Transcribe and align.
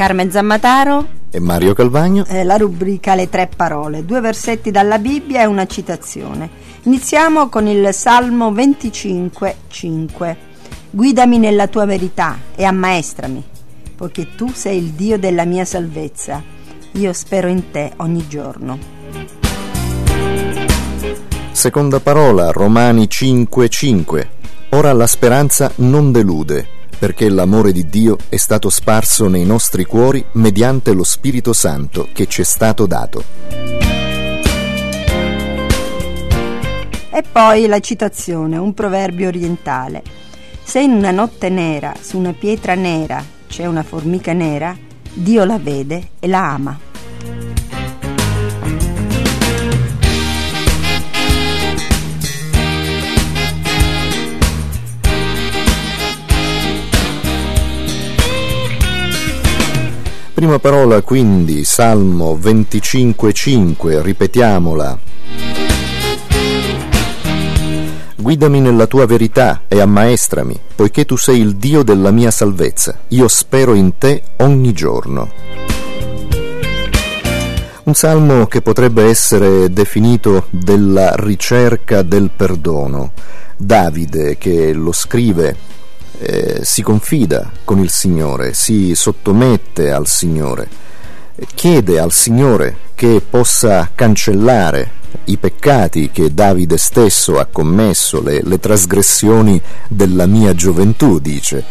Carmen 0.00 0.30
Zammataro 0.30 1.08
e 1.30 1.40
Mario 1.40 1.74
Calvagno. 1.74 2.24
Eh, 2.26 2.42
la 2.42 2.56
rubrica 2.56 3.14
Le 3.14 3.28
tre 3.28 3.50
parole, 3.54 4.06
due 4.06 4.20
versetti 4.20 4.70
dalla 4.70 4.98
Bibbia 4.98 5.42
e 5.42 5.44
una 5.44 5.66
citazione. 5.66 6.48
Iniziamo 6.84 7.50
con 7.50 7.66
il 7.66 7.92
Salmo 7.92 8.50
25, 8.50 9.56
5. 9.68 10.36
Guidami 10.88 11.36
nella 11.36 11.66
tua 11.66 11.84
verità 11.84 12.38
e 12.54 12.64
ammaestrami, 12.64 13.44
poiché 13.94 14.34
tu 14.36 14.50
sei 14.54 14.78
il 14.78 14.92
Dio 14.92 15.18
della 15.18 15.44
mia 15.44 15.66
salvezza. 15.66 16.42
Io 16.92 17.12
spero 17.12 17.48
in 17.48 17.70
te 17.70 17.92
ogni 17.96 18.26
giorno. 18.26 18.78
Seconda 21.52 22.00
parola, 22.00 22.50
Romani 22.52 23.06
5, 23.06 23.68
5. 23.68 24.30
Ora 24.70 24.94
la 24.94 25.06
speranza 25.06 25.70
non 25.74 26.10
delude 26.10 26.78
perché 27.00 27.30
l'amore 27.30 27.72
di 27.72 27.86
Dio 27.86 28.18
è 28.28 28.36
stato 28.36 28.68
sparso 28.68 29.26
nei 29.26 29.46
nostri 29.46 29.86
cuori 29.86 30.22
mediante 30.32 30.92
lo 30.92 31.02
Spirito 31.02 31.54
Santo 31.54 32.10
che 32.12 32.26
ci 32.26 32.42
è 32.42 32.44
stato 32.44 32.84
dato. 32.84 33.24
E 37.10 37.24
poi 37.32 37.66
la 37.66 37.80
citazione, 37.80 38.58
un 38.58 38.74
proverbio 38.74 39.28
orientale. 39.28 40.02
Se 40.62 40.80
in 40.80 40.90
una 40.90 41.10
notte 41.10 41.48
nera, 41.48 41.94
su 41.98 42.18
una 42.18 42.34
pietra 42.34 42.74
nera, 42.74 43.24
c'è 43.48 43.64
una 43.64 43.82
formica 43.82 44.34
nera, 44.34 44.76
Dio 45.14 45.44
la 45.44 45.58
vede 45.58 46.10
e 46.20 46.28
la 46.28 46.52
ama. 46.52 46.78
Prima 60.40 60.58
parola 60.58 61.02
quindi, 61.02 61.64
Salmo 61.64 62.34
25.5, 62.34 64.00
ripetiamola. 64.00 64.98
Guidami 68.16 68.60
nella 68.60 68.86
tua 68.86 69.04
verità 69.04 69.64
e 69.68 69.80
ammaestrami, 69.82 70.58
poiché 70.74 71.04
tu 71.04 71.18
sei 71.18 71.40
il 71.40 71.56
Dio 71.56 71.82
della 71.82 72.10
mia 72.10 72.30
salvezza. 72.30 73.00
Io 73.08 73.28
spero 73.28 73.74
in 73.74 73.98
te 73.98 74.22
ogni 74.38 74.72
giorno. 74.72 75.30
Un 77.82 77.92
salmo 77.92 78.46
che 78.46 78.62
potrebbe 78.62 79.04
essere 79.10 79.70
definito 79.70 80.46
della 80.48 81.12
ricerca 81.16 82.00
del 82.00 82.30
perdono. 82.34 83.12
Davide, 83.58 84.38
che 84.38 84.72
lo 84.72 84.92
scrive 84.92 85.54
eh, 86.20 86.60
si 86.62 86.82
confida 86.82 87.50
con 87.64 87.78
il 87.78 87.90
Signore, 87.90 88.52
si 88.52 88.94
sottomette 88.94 89.90
al 89.90 90.06
Signore, 90.06 90.68
chiede 91.54 91.98
al 91.98 92.12
Signore 92.12 92.76
che 92.94 93.22
possa 93.28 93.90
cancellare 93.94 94.98
i 95.24 95.38
peccati 95.38 96.10
che 96.10 96.34
Davide 96.34 96.76
stesso 96.76 97.38
ha 97.38 97.46
commesso, 97.46 98.22
le, 98.22 98.42
le 98.42 98.58
trasgressioni 98.58 99.60
della 99.88 100.26
mia 100.26 100.54
gioventù, 100.54 101.18
dice. 101.18 101.64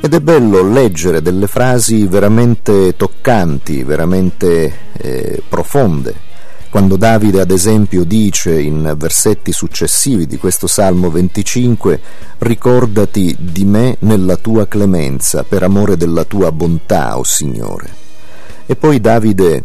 Ed 0.00 0.14
è 0.14 0.20
bello 0.20 0.68
leggere 0.68 1.22
delle 1.22 1.46
frasi 1.46 2.06
veramente 2.06 2.96
toccanti, 2.96 3.84
veramente 3.84 4.78
eh, 4.94 5.42
profonde, 5.48 6.14
quando 6.72 6.96
Davide, 6.96 7.42
ad 7.42 7.50
esempio, 7.50 8.02
dice 8.02 8.58
in 8.58 8.94
versetti 8.96 9.52
successivi 9.52 10.26
di 10.26 10.38
questo 10.38 10.66
Salmo 10.66 11.10
25, 11.10 12.00
ricordati 12.38 13.36
di 13.38 13.66
me 13.66 13.96
nella 13.98 14.36
tua 14.36 14.66
clemenza, 14.66 15.44
per 15.44 15.64
amore 15.64 15.98
della 15.98 16.24
tua 16.24 16.50
bontà, 16.50 17.18
o 17.18 17.20
oh 17.20 17.24
Signore. 17.24 17.90
E 18.64 18.74
poi 18.74 19.02
Davide 19.02 19.64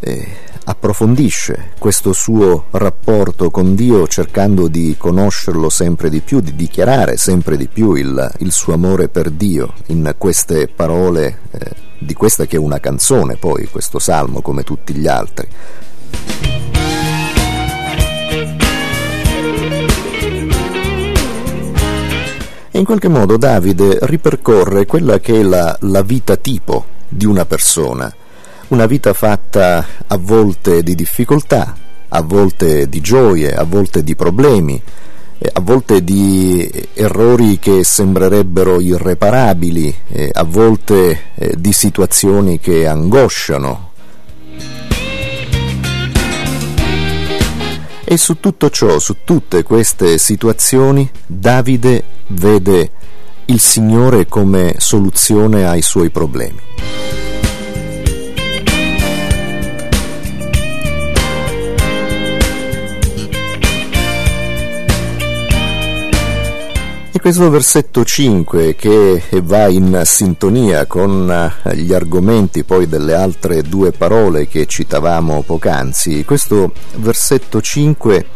eh, 0.00 0.28
approfondisce 0.64 1.70
questo 1.78 2.12
suo 2.12 2.66
rapporto 2.72 3.50
con 3.50 3.74
Dio 3.74 4.06
cercando 4.06 4.68
di 4.68 4.94
conoscerlo 4.98 5.70
sempre 5.70 6.10
di 6.10 6.20
più, 6.20 6.40
di 6.40 6.54
dichiarare 6.54 7.16
sempre 7.16 7.56
di 7.56 7.68
più 7.68 7.94
il, 7.94 8.34
il 8.40 8.52
suo 8.52 8.74
amore 8.74 9.08
per 9.08 9.30
Dio 9.30 9.72
in 9.86 10.14
queste 10.18 10.68
parole. 10.68 11.38
Eh, 11.52 11.92
di 12.04 12.14
questa 12.14 12.46
che 12.46 12.56
è 12.56 12.58
una 12.58 12.80
canzone 12.80 13.36
poi, 13.36 13.68
questo 13.68 13.98
salmo 13.98 14.40
come 14.40 14.62
tutti 14.62 14.94
gli 14.94 15.06
altri. 15.06 15.48
E 22.70 22.78
in 22.78 22.84
qualche 22.84 23.08
modo 23.08 23.36
Davide 23.36 23.98
ripercorre 24.02 24.84
quella 24.84 25.20
che 25.20 25.38
è 25.38 25.42
la, 25.42 25.76
la 25.82 26.02
vita 26.02 26.34
tipo 26.34 26.86
di 27.08 27.24
una 27.24 27.44
persona, 27.44 28.12
una 28.68 28.86
vita 28.86 29.12
fatta 29.12 29.86
a 30.06 30.16
volte 30.18 30.82
di 30.82 30.96
difficoltà, 30.96 31.72
a 32.08 32.22
volte 32.22 32.88
di 32.88 33.00
gioie, 33.00 33.54
a 33.54 33.62
volte 33.62 34.02
di 34.02 34.16
problemi, 34.16 34.82
a 35.52 35.60
volte 35.60 36.02
di 36.02 36.88
errori 36.94 37.58
che 37.58 37.84
sembrerebbero 37.84 38.80
irreparabili, 38.80 39.94
eh, 40.08 40.30
a 40.32 40.44
volte 40.44 41.32
eh, 41.34 41.54
di 41.56 41.72
situazioni 41.72 42.58
che 42.58 42.86
angosciano. 42.86 43.92
E 48.06 48.16
su 48.16 48.38
tutto 48.38 48.70
ciò, 48.70 48.98
su 48.98 49.16
tutte 49.24 49.62
queste 49.62 50.18
situazioni, 50.18 51.08
Davide 51.26 52.04
vede 52.28 52.90
il 53.46 53.60
Signore 53.60 54.26
come 54.26 54.74
soluzione 54.78 55.66
ai 55.66 55.82
suoi 55.82 56.10
problemi. 56.10 56.60
E 67.16 67.20
questo 67.20 67.48
versetto 67.48 68.04
5 68.04 68.74
che 68.74 69.22
va 69.44 69.68
in 69.68 70.02
sintonia 70.04 70.84
con 70.86 71.30
eh, 71.62 71.76
gli 71.76 71.94
argomenti 71.94 72.64
poi 72.64 72.88
delle 72.88 73.14
altre 73.14 73.62
due 73.62 73.92
parole 73.92 74.48
che 74.48 74.66
citavamo 74.66 75.42
poc'anzi, 75.42 76.24
questo 76.24 76.72
versetto 76.96 77.60
5 77.60 78.26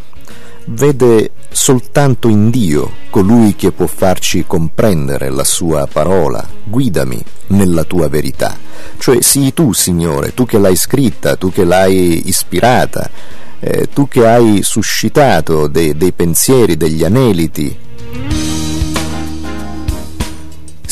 vede 0.66 1.32
soltanto 1.50 2.28
in 2.28 2.50
Dio 2.50 2.88
colui 3.10 3.56
che 3.56 3.72
può 3.72 3.88
farci 3.88 4.44
comprendere 4.46 5.28
la 5.28 5.42
sua 5.44 5.88
parola, 5.92 6.46
guidami 6.62 7.20
nella 7.48 7.82
tua 7.82 8.06
verità. 8.08 8.56
Cioè 8.96 9.20
sii 9.20 9.52
tu, 9.52 9.72
Signore, 9.72 10.34
tu 10.34 10.46
che 10.46 10.58
l'hai 10.58 10.76
scritta, 10.76 11.34
tu 11.34 11.50
che 11.50 11.64
l'hai 11.64 12.28
ispirata, 12.28 13.10
eh, 13.58 13.88
tu 13.92 14.06
che 14.06 14.24
hai 14.24 14.60
suscitato 14.62 15.66
dei, 15.66 15.96
dei 15.96 16.12
pensieri, 16.12 16.76
degli 16.76 17.02
aneliti 17.02 17.86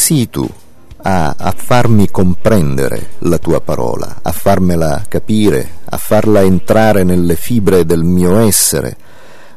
sii 0.07 0.31
tu 0.31 0.49
a, 1.03 1.35
a, 1.37 1.53
farmi 1.57 2.09
comprendere 2.13 3.15
la 3.27 3.39
tua 3.39 3.61
parola, 3.61 4.21
a 4.23 4.31
farmela 4.31 5.05
capire, 5.09 5.69
a 5.85 5.97
farla 5.97 6.43
entrare 6.43 7.03
nelle 7.03 7.35
fibre 7.35 7.85
del 7.85 8.05
mio 8.05 8.39
essere, 8.39 8.97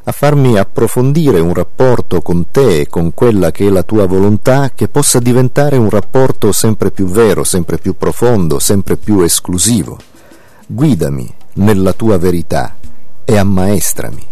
a 0.02 0.10
farmi 0.10 0.58
approfondire 0.58 1.38
un 1.38 1.54
rapporto 1.54 2.20
con 2.20 2.46
te 2.50 2.80
e 2.80 2.88
con 2.88 3.14
quella 3.14 3.52
che 3.52 3.68
è 3.68 3.70
la 3.70 3.84
tua 3.84 4.06
volontà 4.06 4.72
che 4.74 4.88
possa 4.88 5.20
diventare 5.20 5.76
un 5.76 5.88
rapporto 5.88 6.50
sempre 6.50 6.90
più 6.90 7.06
vero, 7.06 7.44
sempre 7.44 7.78
più 7.78 7.94
profondo, 7.96 8.58
sempre 8.58 8.96
più 8.96 9.20
esclusivo. 9.20 9.98
Guidami 10.66 11.32
nella 11.54 11.92
tua 11.92 12.18
verità 12.18 12.74
e 13.24 13.36
ammaestrami. 13.36 14.26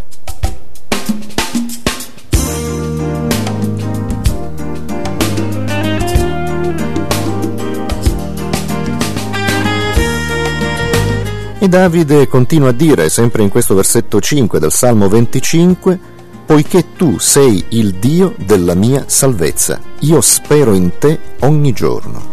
E 11.61 11.67
Davide 11.67 12.29
continua 12.29 12.69
a 12.69 12.73
dire, 12.73 13.09
sempre 13.09 13.43
in 13.43 13.49
questo 13.49 13.75
versetto 13.75 14.21
5 14.21 14.61
del 14.61 14.71
Salmo 14.71 15.09
25, 15.09 15.99
poiché 16.47 16.93
tu 16.95 17.19
sei 17.19 17.65
il 17.71 17.95
Dio 17.95 18.33
della 18.39 18.75
mia 18.75 19.03
salvezza, 19.09 19.81
io 20.01 20.21
spero 20.21 20.73
in 20.73 20.99
te 20.99 21.19
ogni 21.41 21.73
giorno. 21.73 22.31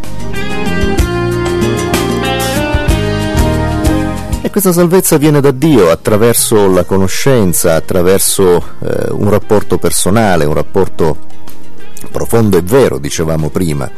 E 4.42 4.48
questa 4.48 4.72
salvezza 4.72 5.16
viene 5.16 5.40
da 5.40 5.50
Dio 5.50 5.90
attraverso 5.90 6.70
la 6.70 6.84
conoscenza, 6.84 7.74
attraverso 7.74 8.62
eh, 8.78 9.08
un 9.10 9.28
rapporto 9.28 9.76
personale, 9.76 10.44
un 10.44 10.54
rapporto 10.54 11.16
profondo 12.12 12.58
e 12.58 12.62
vero, 12.62 12.98
dicevamo 12.98 13.50
prima, 13.50 13.90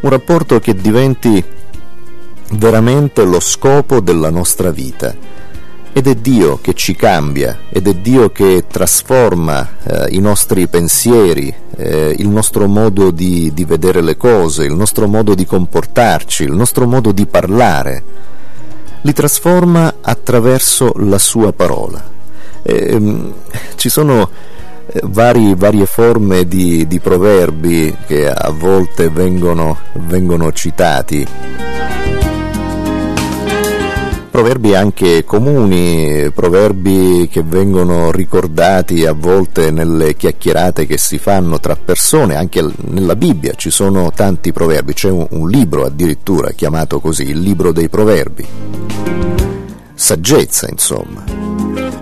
un 0.00 0.10
rapporto 0.10 0.60
che 0.60 0.74
diventi 0.74 1.42
veramente 2.52 3.24
lo 3.24 3.40
scopo 3.40 4.00
della 4.00 4.30
nostra 4.30 4.70
vita. 4.70 5.14
Ed 5.92 6.06
è 6.06 6.14
Dio 6.14 6.58
che 6.60 6.74
ci 6.74 6.94
cambia, 6.94 7.60
ed 7.70 7.88
è 7.88 7.94
Dio 7.94 8.28
che 8.28 8.64
trasforma 8.68 9.76
eh, 9.82 10.08
i 10.10 10.18
nostri 10.18 10.66
pensieri, 10.68 11.52
eh, 11.74 12.14
il 12.18 12.28
nostro 12.28 12.66
modo 12.66 13.10
di, 13.10 13.50
di 13.54 13.64
vedere 13.64 14.02
le 14.02 14.18
cose, 14.18 14.64
il 14.64 14.74
nostro 14.74 15.06
modo 15.06 15.34
di 15.34 15.46
comportarci, 15.46 16.42
il 16.42 16.52
nostro 16.52 16.86
modo 16.86 17.12
di 17.12 17.24
parlare, 17.24 18.02
li 19.00 19.12
trasforma 19.14 19.94
attraverso 20.02 20.92
la 20.96 21.18
sua 21.18 21.52
parola. 21.54 22.12
Eh, 22.62 23.32
ci 23.76 23.88
sono 23.88 24.28
eh, 24.86 25.00
vari, 25.04 25.54
varie 25.54 25.86
forme 25.86 26.46
di, 26.46 26.86
di, 26.86 27.00
proverbi 27.00 27.96
che 28.06 28.28
a 28.28 28.50
volte 28.50 29.08
vengono, 29.08 29.78
vengono 29.94 30.52
citati 30.52 31.26
proverbi 34.36 34.74
anche 34.74 35.24
comuni, 35.24 36.30
proverbi 36.30 37.26
che 37.32 37.42
vengono 37.42 38.10
ricordati 38.10 39.06
a 39.06 39.14
volte 39.14 39.70
nelle 39.70 40.14
chiacchierate 40.14 40.84
che 40.84 40.98
si 40.98 41.16
fanno 41.16 41.58
tra 41.58 41.74
persone, 41.74 42.36
anche 42.36 42.62
nella 42.88 43.16
Bibbia 43.16 43.54
ci 43.54 43.70
sono 43.70 44.12
tanti 44.14 44.52
proverbi, 44.52 44.92
c'è 44.92 45.08
un, 45.08 45.26
un 45.30 45.48
libro 45.48 45.86
addirittura 45.86 46.50
chiamato 46.50 47.00
così, 47.00 47.30
il 47.30 47.40
libro 47.40 47.72
dei 47.72 47.88
proverbi. 47.88 48.46
Saggezza, 49.94 50.68
insomma. 50.68 51.24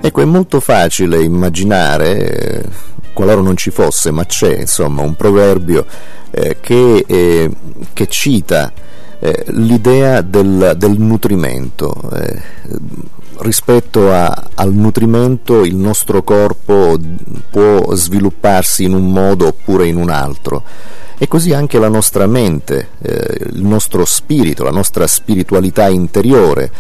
Ecco, 0.01 0.21
è 0.21 0.25
molto 0.25 0.59
facile 0.59 1.23
immaginare, 1.23 2.69
qualora 3.13 3.43
non 3.43 3.57
ci 3.57 3.71
fosse, 3.71 4.11
ma 4.11 4.27
c'è, 4.27 4.59
insomma, 4.59 5.03
un 5.03 5.15
proverbio 5.15 5.87
eh, 6.33 6.57
che, 6.61 7.05
eh, 7.07 7.49
che 7.93 8.09
cita 8.09 8.73
eh, 9.19 9.45
l'idea 9.49 10.21
del, 10.21 10.75
del 10.77 10.99
nutrimento. 10.99 12.11
Eh, 12.15 12.43
rispetto 13.39 14.13
a, 14.13 14.51
al 14.55 14.73
nutrimento 14.73 15.65
il 15.65 15.75
nostro 15.75 16.23
corpo 16.23 16.97
può 17.51 17.95
svilupparsi 17.95 18.85
in 18.85 18.95
un 18.95 19.11
modo 19.11 19.49
oppure 19.49 19.89
in 19.89 19.97
un 19.97 20.09
altro 20.09 20.63
e 21.19 21.29
così 21.29 21.53
anche 21.53 21.79
la 21.79 21.89
nostra 21.89 22.27
mente, 22.27 22.89
eh, 23.03 23.49
il 23.53 23.65
nostro 23.65 24.05
spirito, 24.05 24.65
la 24.65 24.71
nostra 24.71 25.07
spiritualità 25.07 25.89
interiore 25.89 26.71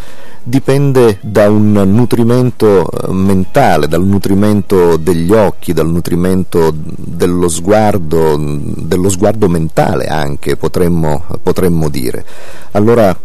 dipende 0.44 1.18
da 1.22 1.48
un 1.48 1.72
nutrimento 1.72 2.88
eh, 2.88 3.12
mentale, 3.12 3.88
dal 3.88 4.04
nutrimento 4.04 4.96
degli 4.98 5.32
occhi, 5.32 5.72
dal 5.72 5.88
nutrimento 5.88 6.72
dello 6.74 7.48
sguardo, 7.48 8.36
dello 8.38 9.08
sguardo 9.08 9.48
mentale 9.48 10.04
anche, 10.04 10.56
potremmo, 10.56 11.24
potremmo 11.42 11.88
dire. 11.88 12.24
Allora 12.72 13.18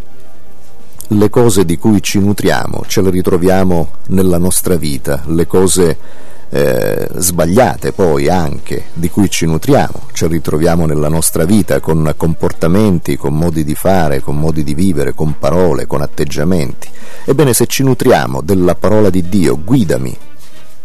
le 1.11 1.29
cose 1.29 1.65
di 1.65 1.77
cui 1.77 2.01
ci 2.01 2.19
nutriamo 2.19 2.83
ce 2.87 3.01
le 3.01 3.09
ritroviamo 3.09 3.89
nella 4.07 4.37
nostra 4.37 4.75
vita, 4.75 5.23
le 5.25 5.45
cose 5.45 5.97
eh, 6.49 7.07
sbagliate 7.15 7.91
poi 7.91 8.27
anche 8.27 8.85
di 8.93 9.09
cui 9.09 9.29
ci 9.29 9.45
nutriamo, 9.45 10.07
ci 10.13 10.27
ritroviamo 10.27 10.85
nella 10.85 11.09
nostra 11.09 11.45
vita 11.45 11.79
con 11.79 12.13
comportamenti, 12.17 13.17
con 13.17 13.35
modi 13.35 13.63
di 13.63 13.75
fare, 13.75 14.21
con 14.21 14.37
modi 14.37 14.63
di 14.63 14.73
vivere, 14.73 15.13
con 15.13 15.35
parole, 15.37 15.85
con 15.85 16.01
atteggiamenti. 16.01 16.87
Ebbene 17.25 17.53
se 17.53 17.67
ci 17.67 17.83
nutriamo 17.83 18.41
della 18.41 18.75
parola 18.75 19.09
di 19.09 19.27
Dio, 19.29 19.59
guidami 19.63 20.17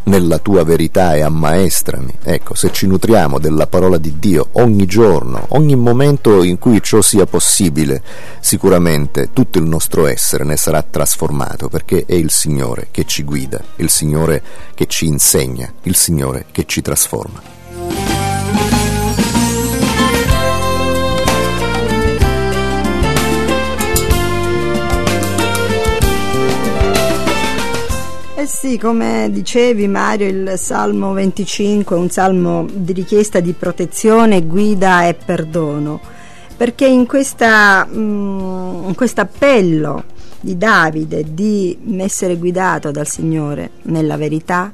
nella 0.05 0.39
tua 0.39 0.65
verità 0.65 1.15
e 1.15 1.23
ammaestrami. 1.23 2.19
Ecco, 2.23 2.55
se 2.55 2.73
ci 2.73 2.87
nutriamo 2.87 3.39
della 3.39 3.67
parola 3.67 3.99
di 3.99 4.19
Dio 4.19 4.49
ogni 4.53 4.87
giorno, 4.87 5.47
ogni 5.51 5.77
momento 5.77 6.43
in 6.43 6.59
cui 6.59 6.83
ciò 6.83 7.01
sia 7.01 7.27
possibile, 7.27 8.03
sicuramente 8.41 9.31
tutto 9.33 9.59
il 9.59 9.65
nostro 9.65 10.07
essere 10.07 10.45
ne 10.45 10.57
sarà 10.57 10.83
trasformato 10.83 11.69
perché 11.69 12.05
è 12.07 12.15
il 12.15 12.31
Signore 12.31 12.89
che 12.91 13.05
ci 13.05 13.23
guida, 13.23 13.63
il 13.77 13.91
Signore 13.91 14.43
che 14.75 14.87
ci 14.87 15.07
insegna, 15.07 15.73
il 15.83 15.97
Signore 15.97 16.47
che 16.51 16.65
ci 16.67 16.83
trasforma. 16.83 17.54
Eh 28.45 28.47
sì, 28.47 28.77
come 28.77 29.31
dicevi 29.33 29.89
Mario, 29.89 30.29
il 30.29 30.59
Salmo 30.59 31.15
25 31.15 31.97
è 31.97 31.99
un 31.99 32.11
salmo 32.11 32.67
di 32.71 32.93
richiesta 32.93 33.41
di 33.41 33.55
protezione, 33.55 34.45
guida 34.45 35.07
e 35.07 35.15
perdono, 35.15 35.99
perché 36.55 36.87
in 36.87 37.07
questo 37.07 37.47
mm, 37.47 38.91
appello 39.15 40.05
di 40.41 40.59
Davide 40.59 41.25
di 41.33 41.79
essere 41.97 42.37
guidato 42.37 42.91
dal 42.91 43.09
Signore 43.09 43.71
nella 43.85 44.19
verità 44.19 44.71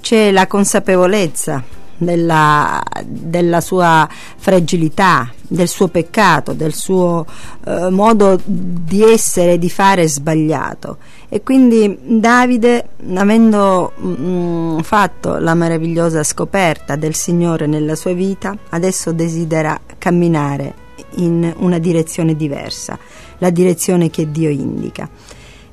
c'è 0.00 0.30
la 0.30 0.46
consapevolezza 0.46 1.77
della, 1.98 2.82
della 3.04 3.60
sua 3.60 4.08
fragilità, 4.10 5.30
del 5.46 5.68
suo 5.68 5.88
peccato, 5.88 6.52
del 6.52 6.72
suo 6.72 7.26
eh, 7.64 7.90
modo 7.90 8.40
di 8.44 9.02
essere 9.02 9.54
e 9.54 9.58
di 9.58 9.68
fare 9.68 10.08
sbagliato. 10.08 10.98
E 11.28 11.42
quindi 11.42 11.98
Davide, 12.00 12.90
avendo 13.14 13.92
mh, 13.96 14.08
mm, 14.08 14.78
fatto 14.78 15.36
la 15.38 15.54
meravigliosa 15.54 16.22
scoperta 16.22 16.96
del 16.96 17.14
Signore 17.14 17.66
nella 17.66 17.94
sua 17.94 18.12
vita, 18.12 18.56
adesso 18.70 19.12
desidera 19.12 19.78
camminare 19.98 20.86
in 21.16 21.52
una 21.58 21.78
direzione 21.78 22.34
diversa, 22.34 22.98
la 23.38 23.50
direzione 23.50 24.10
che 24.10 24.30
Dio 24.30 24.50
indica. 24.50 25.08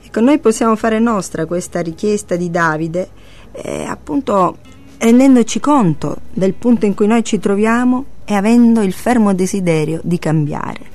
Ecco, 0.04 0.20
noi 0.20 0.40
possiamo 0.40 0.76
fare 0.76 1.00
nostra 1.00 1.46
questa 1.46 1.82
richiesta 1.82 2.36
di 2.36 2.50
Davide, 2.50 3.10
eh, 3.52 3.84
appunto 3.84 4.58
rendendoci 5.06 5.60
conto 5.60 6.18
del 6.34 6.54
punto 6.54 6.88
in 6.88 6.96
cui 6.96 7.06
noi 7.06 7.24
ci 7.24 7.38
troviamo 7.38 8.06
e 8.26 8.34
avendo 8.34 8.82
il 8.82 8.92
fermo 8.92 9.36
desiderio 9.36 10.00
di 10.04 10.18
cambiare. 10.18 10.94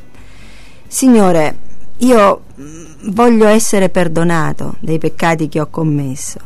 Signore, 0.88 1.56
io 1.98 2.42
mm, 2.60 3.10
voglio 3.10 3.46
essere 3.46 3.88
perdonato 3.88 4.74
dei 4.80 4.98
peccati 4.98 5.48
che 5.48 5.60
ho 5.60 5.68
commesso 5.68 6.40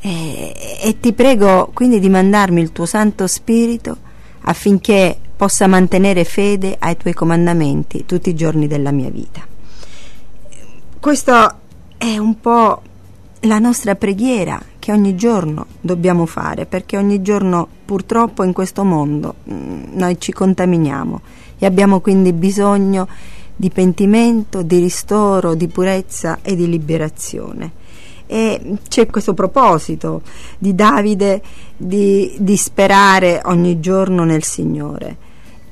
e, 0.00 0.80
e 0.82 0.98
ti 0.98 1.12
prego 1.12 1.70
quindi 1.72 2.00
di 2.00 2.08
mandarmi 2.08 2.60
il 2.60 2.72
tuo 2.72 2.84
Santo 2.84 3.28
Spirito 3.28 3.96
affinché 4.40 5.16
possa 5.36 5.68
mantenere 5.68 6.24
fede 6.24 6.74
ai 6.80 6.96
tuoi 6.96 7.14
comandamenti 7.14 8.06
tutti 8.06 8.30
i 8.30 8.34
giorni 8.34 8.66
della 8.66 8.90
mia 8.90 9.10
vita. 9.10 9.46
Questo 10.98 11.54
è 11.96 12.18
un 12.18 12.40
po' 12.40 12.82
la 13.42 13.60
nostra 13.60 13.94
preghiera 13.94 14.60
che 14.88 14.94
ogni 14.94 15.16
giorno 15.16 15.66
dobbiamo 15.82 16.24
fare, 16.24 16.64
perché 16.64 16.96
ogni 16.96 17.20
giorno 17.20 17.68
purtroppo 17.84 18.42
in 18.42 18.54
questo 18.54 18.84
mondo 18.84 19.34
mm, 19.46 19.82
noi 19.92 20.18
ci 20.18 20.32
contaminiamo 20.32 21.20
e 21.58 21.66
abbiamo 21.66 22.00
quindi 22.00 22.32
bisogno 22.32 23.06
di 23.54 23.68
pentimento, 23.68 24.62
di 24.62 24.78
ristoro, 24.78 25.54
di 25.54 25.68
purezza 25.68 26.38
e 26.40 26.56
di 26.56 26.66
liberazione. 26.66 27.72
E 28.24 28.78
c'è 28.88 29.04
questo 29.08 29.34
proposito 29.34 30.22
di 30.56 30.74
Davide 30.74 31.42
di, 31.76 32.34
di 32.38 32.56
sperare 32.56 33.42
ogni 33.44 33.80
giorno 33.80 34.24
nel 34.24 34.42
Signore. 34.42 35.16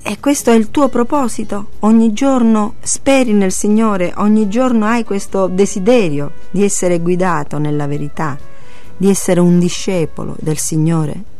E 0.02 0.20
questo 0.20 0.50
è 0.50 0.54
il 0.54 0.70
tuo 0.70 0.90
proposito? 0.90 1.68
Ogni 1.80 2.12
giorno 2.12 2.74
speri 2.80 3.32
nel 3.32 3.52
Signore, 3.52 4.12
ogni 4.16 4.46
giorno 4.50 4.84
hai 4.84 5.04
questo 5.04 5.46
desiderio 5.46 6.32
di 6.50 6.62
essere 6.62 6.98
guidato 7.00 7.56
nella 7.56 7.86
verità 7.86 8.54
di 8.96 9.08
essere 9.08 9.40
un 9.40 9.58
discepolo 9.58 10.36
del 10.38 10.58
Signore? 10.58 11.34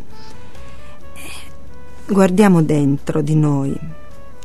Guardiamo 2.07 2.63
dentro 2.63 3.21
di 3.21 3.35
noi 3.35 3.77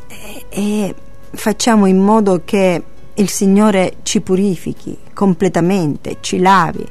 e, 0.08 0.46
e 0.50 0.96
facciamo 1.32 1.86
in 1.86 2.00
modo 2.00 2.42
che 2.44 2.84
il 3.14 3.30
Signore 3.30 3.98
ci 4.04 4.22
purifichi 4.22 4.98
completamente, 5.14 6.18
ci 6.22 6.40
lavi 6.40 6.88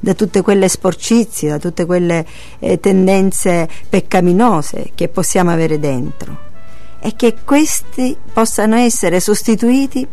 da 0.00 0.14
tutte 0.14 0.42
quelle 0.42 0.68
sporcizie, 0.68 1.50
da 1.50 1.58
tutte 1.58 1.84
quelle 1.84 2.26
eh, 2.58 2.80
tendenze 2.80 3.68
peccaminose 3.88 4.90
che 4.94 5.08
possiamo 5.08 5.52
avere 5.52 5.78
dentro 5.78 6.50
e 6.98 7.14
che 7.14 7.36
questi 7.44 8.16
possano 8.32 8.76
essere 8.76 9.20
sostituiti 9.20 10.06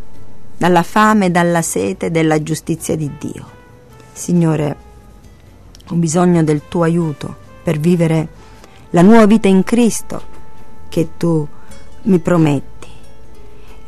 dalla 0.58 0.84
fame, 0.84 1.32
dalla 1.32 1.62
sete 1.62 2.12
della 2.12 2.44
giustizia 2.44 2.96
di 2.96 3.10
Dio. 3.18 3.58
Signore, 4.12 4.76
ho 5.92 5.96
bisogno 5.96 6.44
del 6.44 6.62
tuo 6.68 6.84
aiuto 6.84 7.36
per 7.64 7.80
vivere 7.80 8.28
la 8.92 9.02
nuova 9.02 9.26
vita 9.26 9.48
in 9.48 9.64
Cristo 9.64 10.38
che 10.88 11.10
tu 11.18 11.48
mi 12.04 12.20
prometti, 12.20 12.88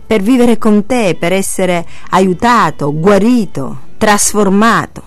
per 0.05 0.22
vivere 0.22 0.58
con 0.58 0.86
te, 0.86 1.15
per 1.20 1.34
essere 1.34 1.86
aiutato, 2.10 2.93
guarito, 2.93 3.89
trasformato. 3.98 5.03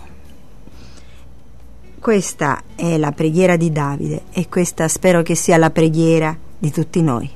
Questa 1.99 2.63
è 2.75 2.97
la 2.99 3.13
preghiera 3.13 3.57
di 3.57 3.73
Davide 3.73 4.23
e 4.31 4.49
questa 4.49 4.89
spero 4.89 5.23
che 5.23 5.35
sia 5.35 5.57
la 5.57 5.71
preghiera 5.71 6.37
di 6.59 6.71
tutti 6.71 7.03
noi. 7.03 7.31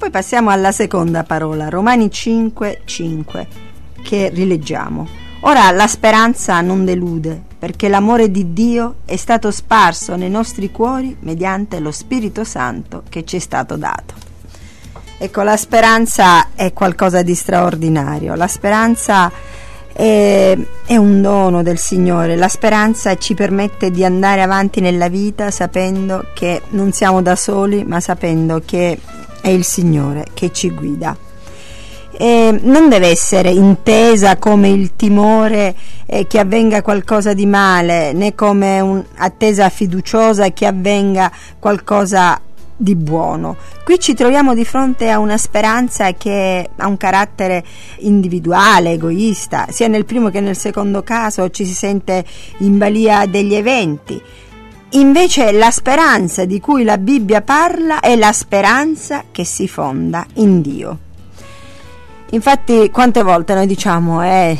Poi 0.00 0.08
passiamo 0.08 0.48
alla 0.48 0.72
seconda 0.72 1.24
parola, 1.24 1.68
Romani 1.68 2.10
5, 2.10 2.80
5, 2.86 3.46
che 4.02 4.30
rileggiamo. 4.32 5.06
Ora 5.40 5.70
la 5.72 5.86
speranza 5.86 6.58
non 6.62 6.86
delude, 6.86 7.38
perché 7.58 7.86
l'amore 7.86 8.30
di 8.30 8.54
Dio 8.54 8.94
è 9.04 9.16
stato 9.16 9.50
sparso 9.50 10.16
nei 10.16 10.30
nostri 10.30 10.70
cuori 10.70 11.14
mediante 11.20 11.80
lo 11.80 11.90
Spirito 11.90 12.44
Santo 12.44 13.02
che 13.10 13.26
ci 13.26 13.36
è 13.36 13.40
stato 13.40 13.76
dato. 13.76 14.14
Ecco, 15.18 15.42
la 15.42 15.58
speranza 15.58 16.54
è 16.54 16.72
qualcosa 16.72 17.20
di 17.20 17.34
straordinario, 17.34 18.34
la 18.36 18.48
speranza 18.48 19.30
è, 19.92 20.56
è, 20.86 20.96
un 20.96 21.20
dono 21.20 21.62
del 21.62 21.76
Signore, 21.76 22.36
la 22.36 22.48
speranza 22.48 23.18
ci 23.18 23.34
permette 23.34 23.90
di 23.90 24.02
andare 24.02 24.40
avanti 24.40 24.80
nella 24.80 25.08
vita 25.08 25.50
sapendo 25.50 26.24
che 26.32 26.62
non 26.70 26.90
siamo 26.92 27.20
da 27.20 27.36
soli, 27.36 27.84
ma 27.84 28.00
sapendo 28.00 28.62
che 28.64 28.98
è 29.40 29.48
il 29.48 29.64
Signore 29.64 30.26
che 30.34 30.52
ci 30.52 30.70
guida. 30.70 31.16
E 32.12 32.58
non 32.62 32.88
deve 32.88 33.08
essere 33.08 33.50
intesa 33.50 34.36
come 34.36 34.68
il 34.68 34.94
timore 34.94 35.74
eh, 36.06 36.26
che 36.26 36.38
avvenga 36.38 36.82
qualcosa 36.82 37.32
di 37.32 37.46
male, 37.46 38.12
né 38.12 38.34
come 38.34 38.80
un'attesa 38.80 39.68
fiduciosa 39.70 40.50
che 40.50 40.66
avvenga 40.66 41.30
qualcosa 41.58 42.40
di 42.80 42.96
buono. 42.96 43.56
Qui 43.84 43.98
ci 43.98 44.14
troviamo 44.14 44.54
di 44.54 44.64
fronte 44.64 45.10
a 45.10 45.18
una 45.18 45.36
speranza 45.36 46.12
che 46.12 46.70
ha 46.74 46.86
un 46.86 46.96
carattere 46.96 47.62
individuale, 47.98 48.92
egoista, 48.92 49.66
sia 49.68 49.86
nel 49.86 50.06
primo 50.06 50.30
che 50.30 50.40
nel 50.40 50.56
secondo 50.56 51.02
caso 51.02 51.50
ci 51.50 51.66
si 51.66 51.74
sente 51.74 52.24
in 52.58 52.78
balia 52.78 53.26
degli 53.26 53.54
eventi. 53.54 54.20
Invece 54.92 55.52
la 55.52 55.70
speranza 55.70 56.44
di 56.44 56.58
cui 56.58 56.82
la 56.82 56.98
Bibbia 56.98 57.42
parla 57.42 58.00
è 58.00 58.16
la 58.16 58.32
speranza 58.32 59.24
che 59.30 59.44
si 59.44 59.68
fonda 59.68 60.26
in 60.34 60.60
Dio. 60.60 60.98
Infatti 62.30 62.90
quante 62.90 63.22
volte 63.22 63.54
noi 63.54 63.66
diciamo 63.66 64.24
eh, 64.24 64.58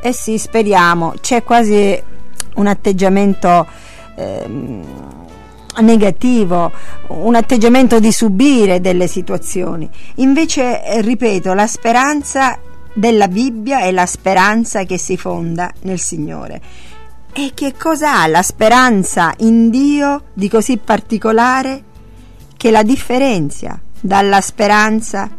eh 0.00 0.12
sì 0.12 0.36
speriamo, 0.36 1.14
c'è 1.20 1.44
quasi 1.44 2.00
un 2.56 2.66
atteggiamento 2.66 3.66
eh, 4.16 4.46
negativo, 5.80 6.72
un 7.08 7.34
atteggiamento 7.36 8.00
di 8.00 8.10
subire 8.10 8.80
delle 8.80 9.06
situazioni. 9.06 9.88
Invece, 10.16 10.84
eh, 10.84 11.00
ripeto, 11.00 11.54
la 11.54 11.68
speranza 11.68 12.58
della 12.92 13.28
Bibbia 13.28 13.80
è 13.80 13.92
la 13.92 14.06
speranza 14.06 14.82
che 14.82 14.98
si 14.98 15.16
fonda 15.16 15.72
nel 15.82 15.98
Signore. 16.00 16.60
E 17.34 17.52
che 17.54 17.74
cosa 17.78 18.20
ha 18.20 18.26
la 18.26 18.42
speranza 18.42 19.32
in 19.38 19.70
Dio 19.70 20.24
di 20.34 20.50
così 20.50 20.76
particolare 20.76 21.82
che 22.56 22.70
la 22.70 22.82
differenzia 22.82 23.80
dalla 23.98 24.40
speranza 24.42 25.30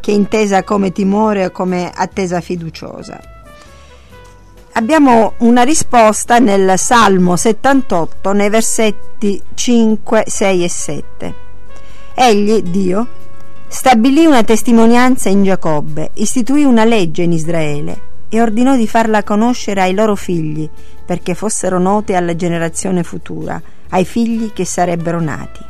che 0.00 0.12
è 0.12 0.14
intesa 0.14 0.62
come 0.62 0.92
timore 0.92 1.46
o 1.46 1.50
come 1.50 1.90
attesa 1.94 2.40
fiduciosa? 2.40 3.36
abbiamo 4.72 5.32
una 5.38 5.62
risposta 5.62 6.38
nel 6.38 6.78
Salmo 6.78 7.34
78 7.34 8.32
nei 8.32 8.48
versetti 8.48 9.42
5, 9.54 10.24
6 10.26 10.64
e 10.64 10.68
7. 10.68 11.34
Egli, 12.14 12.62
Dio, 12.62 13.06
stabilì 13.66 14.24
una 14.24 14.44
testimonianza 14.44 15.30
in 15.30 15.42
Giacobbe, 15.42 16.10
istituì 16.14 16.62
una 16.62 16.84
legge 16.84 17.22
in 17.22 17.32
Israele 17.32 18.07
e 18.28 18.40
ordinò 18.40 18.76
di 18.76 18.86
farla 18.86 19.22
conoscere 19.22 19.82
ai 19.82 19.94
loro 19.94 20.14
figli, 20.14 20.68
perché 21.04 21.34
fossero 21.34 21.78
note 21.78 22.14
alla 22.14 22.36
generazione 22.36 23.02
futura, 23.02 23.60
ai 23.90 24.04
figli 24.04 24.52
che 24.52 24.64
sarebbero 24.64 25.20
nati. 25.20 25.64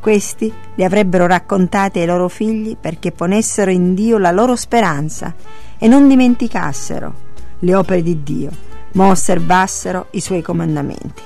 Questi 0.00 0.52
li 0.74 0.84
avrebbero 0.84 1.26
raccontati 1.26 1.98
ai 1.98 2.06
loro 2.06 2.28
figli 2.28 2.76
perché 2.80 3.12
ponessero 3.12 3.70
in 3.70 3.94
Dio 3.94 4.18
la 4.18 4.30
loro 4.30 4.56
speranza 4.56 5.34
e 5.76 5.88
non 5.88 6.08
dimenticassero 6.08 7.26
le 7.60 7.74
opere 7.74 8.02
di 8.02 8.22
Dio, 8.22 8.50
ma 8.92 9.08
osservassero 9.08 10.06
i 10.12 10.20
suoi 10.20 10.42
comandamenti. 10.42 11.22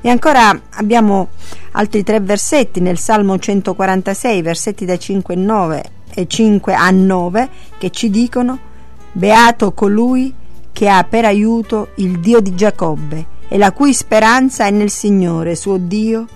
E 0.00 0.08
ancora 0.08 0.60
abbiamo 0.70 1.28
altri 1.72 2.02
tre 2.02 2.18
versetti 2.18 2.80
nel 2.80 2.98
Salmo 2.98 3.38
146, 3.38 4.42
versetti 4.42 4.84
da 4.84 4.96
5 4.96 5.34
a 5.34 5.38
9, 5.38 5.84
e 6.14 6.26
5 6.26 6.74
a 6.74 6.90
9, 6.90 7.48
che 7.78 7.90
ci 7.90 8.10
dicono 8.10 8.70
Beato 9.12 9.72
colui 9.72 10.34
che 10.72 10.88
ha 10.88 11.04
per 11.04 11.26
aiuto 11.26 11.88
il 11.96 12.18
Dio 12.18 12.40
di 12.40 12.54
Giacobbe 12.54 13.26
e 13.48 13.58
la 13.58 13.72
cui 13.72 13.92
speranza 13.92 14.64
è 14.64 14.70
nel 14.70 14.90
Signore, 14.90 15.54
suo 15.54 15.76
Dio, 15.76 16.26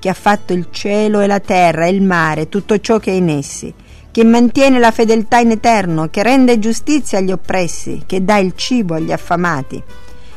che 0.00 0.08
ha 0.08 0.14
fatto 0.14 0.52
il 0.52 0.66
cielo 0.70 1.20
e 1.20 1.28
la 1.28 1.38
terra 1.38 1.86
e 1.86 1.90
il 1.90 2.02
mare, 2.02 2.48
tutto 2.48 2.78
ciò 2.80 2.98
che 2.98 3.12
è 3.12 3.14
in 3.14 3.28
essi 3.28 3.72
che 4.16 4.24
mantiene 4.24 4.78
la 4.78 4.92
fedeltà 4.92 5.40
in 5.40 5.50
eterno, 5.50 6.08
che 6.08 6.22
rende 6.22 6.58
giustizia 6.58 7.18
agli 7.18 7.32
oppressi, 7.32 8.04
che 8.06 8.24
dà 8.24 8.38
il 8.38 8.54
cibo 8.54 8.94
agli 8.94 9.12
affamati. 9.12 9.82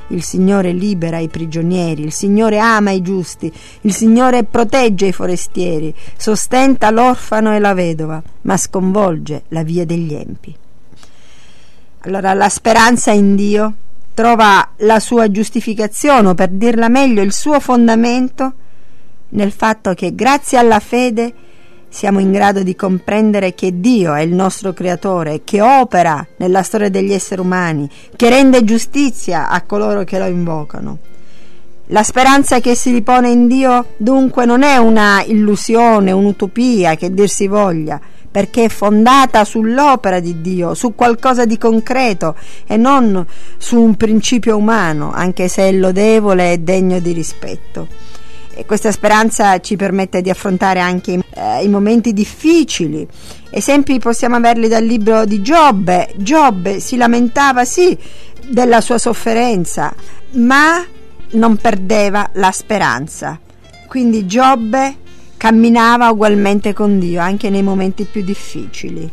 Il 0.07 0.21
Signore 0.21 0.73
libera 0.73 1.19
i 1.19 1.29
prigionieri, 1.29 2.03
il 2.03 2.11
Signore 2.11 2.59
ama 2.59 2.91
i 2.91 3.01
giusti, 3.01 3.49
il 3.83 3.93
Signore 3.93 4.43
protegge 4.43 5.05
i 5.05 5.13
forestieri, 5.13 5.95
sostenta 6.17 6.91
l'orfano 6.91 7.55
e 7.55 7.59
la 7.59 7.73
vedova, 7.73 8.21
ma 8.41 8.57
sconvolge 8.57 9.43
la 9.47 9.63
via 9.63 9.85
degli 9.85 10.13
empi. 10.13 10.53
Allora 12.03 12.33
la 12.33 12.47
speranza 12.47 13.11
in 13.11 13.35
Dio 13.35 13.73
trova 14.13 14.69
la 14.77 14.99
sua 14.99 15.29
giustificazione, 15.29 16.29
o 16.29 16.33
per 16.33 16.49
dirla 16.49 16.87
meglio, 16.87 17.21
il 17.21 17.33
suo 17.33 17.59
fondamento 17.59 18.53
nel 19.29 19.51
fatto 19.51 19.93
che 19.93 20.15
grazie 20.15 20.57
alla 20.57 20.79
fede 20.79 21.33
siamo 21.89 22.19
in 22.19 22.31
grado 22.31 22.63
di 22.63 22.75
comprendere 22.75 23.53
che 23.53 23.81
Dio 23.81 24.13
è 24.13 24.21
il 24.21 24.33
nostro 24.33 24.71
creatore, 24.71 25.41
che 25.43 25.59
opera 25.59 26.25
nella 26.37 26.63
storia 26.63 26.89
degli 26.89 27.11
esseri 27.11 27.41
umani, 27.41 27.89
che 28.15 28.29
rende 28.29 28.63
giustizia 28.63 29.49
a 29.49 29.61
coloro 29.63 30.05
che 30.05 30.19
lo 30.19 30.27
invocano. 30.27 30.99
La 31.87 32.03
speranza 32.03 32.59
che 32.59 32.75
si 32.75 32.91
ripone 32.91 33.29
in 33.29 33.47
Dio 33.47 33.93
dunque 33.97 34.45
non 34.45 34.63
è 34.63 34.77
una 34.77 35.23
illusione, 35.25 36.11
un'utopia 36.11 36.95
che 36.95 37.11
dir 37.11 37.27
si 37.27 37.47
voglia, 37.47 37.99
perché 38.31 38.65
è 38.65 38.69
fondata 38.69 39.43
sull'opera 39.43 40.19
di 40.19 40.41
Dio, 40.41 40.73
su 40.73 40.93
qualcosa 40.95 41.45
di 41.45 41.57
concreto 41.57 42.35
e 42.67 42.77
non 42.77 43.25
su 43.57 43.79
un 43.79 43.95
principio 43.95 44.57
umano, 44.57 45.11
anche 45.11 45.47
se 45.47 45.69
è 45.69 45.71
lodevole 45.71 46.53
e 46.53 46.57
degno 46.59 46.99
di 46.99 47.11
rispetto. 47.11 47.87
E 48.53 48.65
questa 48.65 48.91
speranza 48.91 49.59
ci 49.61 49.77
permette 49.77 50.21
di 50.21 50.29
affrontare 50.29 50.81
anche 50.81 51.23
eh, 51.33 51.63
i 51.63 51.69
momenti 51.69 52.11
difficili. 52.11 53.07
Esempi 53.51 53.99
possiamo 53.99 54.35
averli 54.35 54.67
dal 54.67 54.83
libro 54.83 55.23
di 55.23 55.41
Giobbe. 55.41 56.11
Giobbe 56.17 56.81
si 56.81 56.97
lamentava 56.97 57.63
sì 57.63 57.97
della 58.49 58.81
sua 58.81 58.97
sofferenza, 58.97 59.93
ma 60.31 60.85
non 61.31 61.55
perdeva 61.55 62.29
la 62.33 62.51
speranza. 62.51 63.39
Quindi 63.87 64.25
Giobbe 64.25 64.97
camminava 65.39 66.09
ugualmente 66.09 66.73
con 66.73 66.99
Dio 66.99 67.21
anche 67.21 67.49
nei 67.49 67.63
momenti 67.63 68.03
più 68.03 68.21
difficili. 68.21 69.09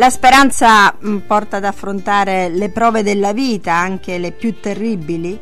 La 0.00 0.08
speranza 0.08 0.94
mm, 0.94 1.18
porta 1.26 1.58
ad 1.58 1.64
affrontare 1.66 2.48
le 2.48 2.70
prove 2.70 3.02
della 3.02 3.34
vita, 3.34 3.74
anche 3.74 4.16
le 4.16 4.32
più 4.32 4.58
terribili, 4.58 5.38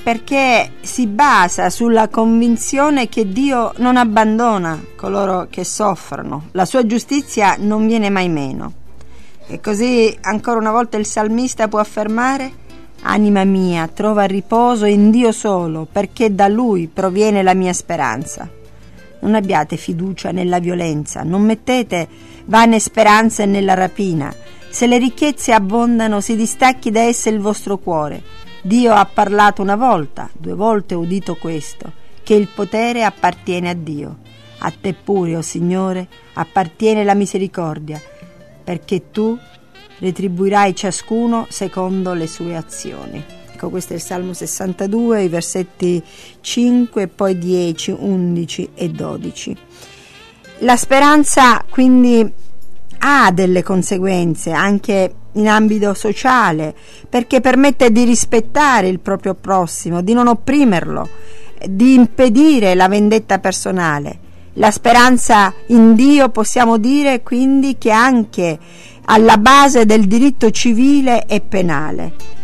perché 0.00 0.74
si 0.80 1.08
basa 1.08 1.68
sulla 1.70 2.06
convinzione 2.06 3.08
che 3.08 3.32
Dio 3.32 3.72
non 3.78 3.96
abbandona 3.96 4.80
coloro 4.94 5.48
che 5.50 5.64
soffrono, 5.64 6.50
la 6.52 6.64
sua 6.66 6.86
giustizia 6.86 7.56
non 7.58 7.88
viene 7.88 8.10
mai 8.10 8.28
meno. 8.28 8.72
E 9.48 9.60
così 9.60 10.16
ancora 10.20 10.60
una 10.60 10.70
volta 10.70 10.96
il 10.96 11.04
salmista 11.04 11.66
può 11.66 11.80
affermare, 11.80 12.62
Anima 13.06 13.42
mia, 13.42 13.88
trova 13.88 14.22
riposo 14.22 14.84
in 14.84 15.10
Dio 15.10 15.32
solo, 15.32 15.84
perché 15.90 16.32
da 16.32 16.46
Lui 16.46 16.86
proviene 16.86 17.42
la 17.42 17.54
mia 17.54 17.72
speranza. 17.72 18.48
Non 19.24 19.36
abbiate 19.36 19.78
fiducia 19.78 20.32
nella 20.32 20.58
violenza, 20.58 21.22
non 21.22 21.40
mettete 21.40 22.06
vane 22.44 22.78
speranze 22.78 23.46
nella 23.46 23.72
rapina. 23.72 24.32
Se 24.68 24.86
le 24.86 24.98
ricchezze 24.98 25.54
abbondano, 25.54 26.20
si 26.20 26.36
distacchi 26.36 26.90
da 26.90 27.00
esse 27.00 27.30
il 27.30 27.40
vostro 27.40 27.78
cuore. 27.78 28.22
Dio 28.60 28.92
ha 28.92 29.06
parlato 29.06 29.62
una 29.62 29.76
volta, 29.76 30.28
due 30.30 30.52
volte 30.52 30.94
ho 30.94 30.98
udito 30.98 31.36
questo, 31.36 31.90
che 32.22 32.34
il 32.34 32.48
potere 32.54 33.02
appartiene 33.02 33.70
a 33.70 33.74
Dio. 33.74 34.18
A 34.58 34.70
te 34.78 34.92
pure, 34.92 35.36
o 35.36 35.38
oh 35.38 35.42
Signore, 35.42 36.06
appartiene 36.34 37.02
la 37.02 37.14
misericordia, 37.14 37.98
perché 38.62 39.10
tu 39.10 39.38
retribuirai 40.00 40.74
ciascuno 40.74 41.46
secondo 41.48 42.12
le 42.12 42.26
sue 42.26 42.56
azioni. 42.56 43.24
Ecco, 43.64 43.70
questo 43.70 43.94
è 43.94 43.96
il 43.96 44.02
Salmo 44.02 44.34
62, 44.34 45.22
i 45.22 45.28
versetti 45.28 46.02
5, 46.40 47.08
poi 47.08 47.38
10, 47.38 47.96
11 47.98 48.68
e 48.74 48.88
12. 48.90 49.56
La 50.58 50.76
speranza 50.76 51.64
quindi 51.70 52.30
ha 52.98 53.30
delle 53.32 53.62
conseguenze 53.62 54.50
anche 54.50 55.14
in 55.32 55.48
ambito 55.48 55.94
sociale 55.94 56.74
perché 57.08 57.40
permette 57.40 57.90
di 57.90 58.04
rispettare 58.04 58.88
il 58.88 59.00
proprio 59.00 59.32
prossimo, 59.32 60.02
di 60.02 60.12
non 60.12 60.26
opprimerlo, 60.26 61.08
di 61.66 61.94
impedire 61.94 62.74
la 62.74 62.88
vendetta 62.88 63.38
personale. 63.38 64.18
La 64.54 64.70
speranza 64.70 65.54
in 65.68 65.94
Dio 65.94 66.28
possiamo 66.28 66.76
dire 66.76 67.22
quindi 67.22 67.78
che 67.78 67.90
anche 67.90 68.58
alla 69.06 69.38
base 69.38 69.86
del 69.86 70.04
diritto 70.04 70.50
civile 70.50 71.24
e 71.24 71.40
penale. 71.40 72.42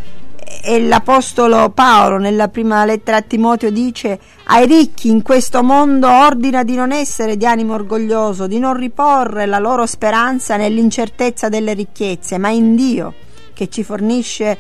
E 0.62 0.83
l'Apostolo 0.83 1.71
Paolo 1.71 2.19
nella 2.19 2.49
prima 2.49 2.85
lettera 2.85 3.19
a 3.19 3.23
Timoteo 3.23 3.71
dice 3.71 4.19
ai 4.45 4.66
ricchi 4.66 5.09
in 5.09 5.23
questo 5.23 5.62
mondo 5.62 6.11
ordina 6.11 6.64
di 6.64 6.75
non 6.75 6.90
essere 6.90 7.37
di 7.37 7.47
animo 7.47 7.75
orgoglioso, 7.75 8.49
di 8.49 8.59
non 8.59 8.75
riporre 8.76 9.47
la 9.47 9.59
loro 9.59 9.87
speranza 9.87 10.57
nell'incertezza 10.57 11.49
delle 11.49 11.73
ricchezze, 11.73 12.37
ma 12.37 12.49
in 12.49 12.75
Dio 12.75 13.14
che 13.54 13.69
ci 13.69 13.85
fornisce 13.85 14.59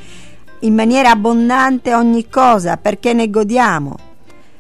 in 0.60 0.74
maniera 0.74 1.10
abbondante 1.10 1.94
ogni 1.94 2.28
cosa 2.28 2.76
perché 2.76 3.12
ne 3.12 3.28
godiamo. 3.28 3.96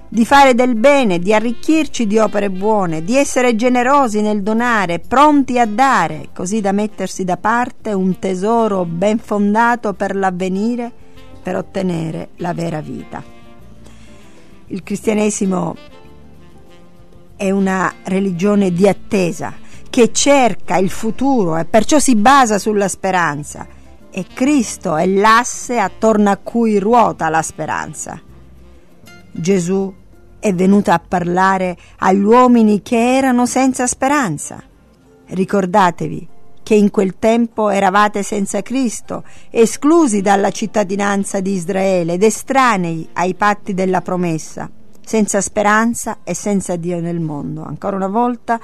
Di 0.08 0.26
fare 0.26 0.54
del 0.54 0.74
bene, 0.74 1.20
di 1.20 1.32
arricchirci 1.32 2.08
di 2.08 2.18
opere 2.18 2.50
buone, 2.50 3.04
di 3.04 3.16
essere 3.16 3.54
generosi 3.54 4.20
nel 4.20 4.42
donare, 4.42 4.98
pronti 4.98 5.58
a 5.58 5.66
dare, 5.66 6.30
così 6.34 6.60
da 6.60 6.72
mettersi 6.72 7.22
da 7.22 7.36
parte 7.36 7.92
un 7.92 8.18
tesoro 8.18 8.84
ben 8.84 9.18
fondato 9.18 9.92
per 9.92 10.16
l'avvenire, 10.16 10.90
per 11.42 11.56
ottenere 11.56 12.30
la 12.36 12.52
vera 12.52 12.80
vita. 12.80 13.22
Il 14.66 14.82
cristianesimo 14.82 15.76
è 17.36 17.50
una 17.50 17.92
religione 18.04 18.72
di 18.72 18.86
attesa 18.86 19.54
che 19.88 20.12
cerca 20.12 20.76
il 20.76 20.90
futuro 20.90 21.56
e 21.56 21.64
perciò 21.64 21.98
si 21.98 22.14
basa 22.14 22.58
sulla 22.58 22.86
speranza 22.86 23.66
e 24.10 24.26
Cristo 24.32 24.96
è 24.96 25.06
l'asse 25.06 25.78
attorno 25.78 26.30
a 26.30 26.36
cui 26.36 26.78
ruota 26.78 27.28
la 27.28 27.42
speranza. 27.42 28.20
Gesù 29.32 29.92
è 30.38 30.52
venuta 30.54 30.94
a 30.94 31.02
parlare 31.06 31.76
agli 31.98 32.22
uomini 32.22 32.82
che 32.82 33.16
erano 33.16 33.46
senza 33.46 33.86
speranza. 33.86 34.62
Ricordatevi 35.26 36.28
che 36.70 36.76
in 36.76 36.92
quel 36.92 37.18
tempo 37.18 37.68
eravate 37.68 38.22
senza 38.22 38.62
Cristo, 38.62 39.24
esclusi 39.50 40.20
dalla 40.20 40.52
cittadinanza 40.52 41.40
di 41.40 41.54
Israele 41.54 42.12
ed 42.12 42.22
estranei 42.22 43.08
ai 43.14 43.34
patti 43.34 43.74
della 43.74 44.02
promessa, 44.02 44.70
senza 45.04 45.40
speranza 45.40 46.18
e 46.22 46.32
senza 46.32 46.76
Dio 46.76 47.00
nel 47.00 47.18
mondo. 47.18 47.64
Ancora 47.64 47.96
una 47.96 48.06
volta 48.06 48.60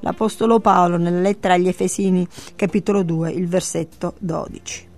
l'Apostolo 0.00 0.60
Paolo 0.60 0.96
nella 0.96 1.20
lettera 1.20 1.52
agli 1.52 1.68
Efesini 1.68 2.26
capitolo 2.56 3.02
2, 3.02 3.32
il 3.32 3.46
versetto 3.48 4.14
12. 4.20 4.91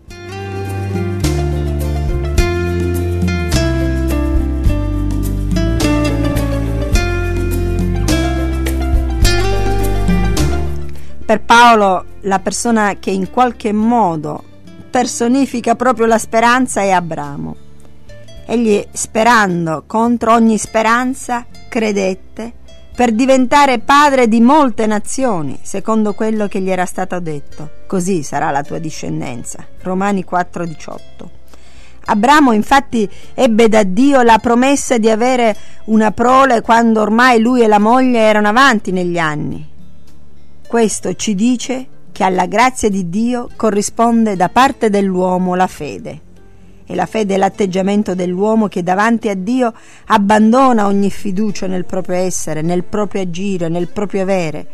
Per 11.24 11.40
Paolo 11.40 12.04
la 12.22 12.38
persona 12.38 12.96
che 13.00 13.10
in 13.10 13.30
qualche 13.30 13.72
modo 13.72 14.44
personifica 14.90 15.74
proprio 15.74 16.04
la 16.04 16.18
speranza 16.18 16.82
è 16.82 16.90
Abramo. 16.90 17.56
Egli, 18.44 18.84
sperando 18.92 19.84
contro 19.87 20.34
ogni 20.34 20.58
speranza, 20.58 21.46
credette 21.70 22.52
per 22.94 23.12
diventare 23.12 23.78
padre 23.78 24.28
di 24.28 24.42
molte 24.42 24.87
nazioni, 24.87 25.58
secondo 25.62 26.12
quello 26.12 26.46
che 26.46 26.60
gli 26.60 26.68
era 26.68 26.84
stato 26.84 27.18
detto. 27.20 27.70
Così 27.87 28.22
sarà 28.22 28.50
la 28.50 28.62
tua 28.62 28.78
discendenza. 28.78 29.64
Romani 29.80 30.26
4:18. 30.30 31.30
Abramo 32.04 32.52
infatti 32.52 33.08
ebbe 33.32 33.68
da 33.68 33.82
Dio 33.82 34.20
la 34.20 34.37
promessa 34.37 34.98
di 34.98 35.08
avere 35.08 35.56
una 35.84 36.10
prole 36.10 36.60
quando 36.60 37.00
ormai 37.00 37.40
lui 37.40 37.62
e 37.62 37.66
la 37.66 37.78
moglie 37.78 38.18
erano 38.18 38.48
avanti 38.48 38.92
negli 38.92 39.16
anni 39.16 39.72
questo 40.74 41.14
ci 41.14 41.37
dice 41.37 41.87
che 42.10 42.24
alla 42.24 42.46
grazia 42.46 42.88
di 42.88 43.08
Dio 43.08 43.48
corrisponde 43.54 44.34
da 44.34 44.48
parte 44.48 44.90
dell'uomo 44.90 45.54
la 45.54 45.68
fede. 45.68 46.20
E 46.84 46.96
la 46.96 47.06
fede 47.06 47.34
è 47.34 47.37
l'atteggiamento 47.37 48.16
dell'uomo 48.16 48.66
che 48.66 48.82
davanti 48.82 49.28
a 49.28 49.37
Dio 49.37 49.72
abbandona 50.06 50.87
ogni 50.87 51.12
fiducia 51.12 51.68
nel 51.68 51.84
proprio 51.84 52.16
essere, 52.16 52.60
nel 52.60 52.82
proprio 52.82 53.22
agire, 53.22 53.68
nel 53.68 53.87
proprio 53.87 54.22
avere 54.22 54.66